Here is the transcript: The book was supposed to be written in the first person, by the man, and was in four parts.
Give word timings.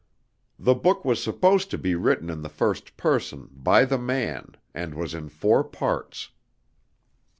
The 0.57 0.73
book 0.73 1.05
was 1.05 1.21
supposed 1.21 1.69
to 1.69 1.77
be 1.77 1.93
written 1.93 2.31
in 2.31 2.41
the 2.41 2.49
first 2.49 2.97
person, 2.97 3.49
by 3.53 3.85
the 3.85 3.99
man, 3.99 4.55
and 4.73 4.95
was 4.95 5.13
in 5.13 5.29
four 5.29 5.63
parts. 5.63 6.31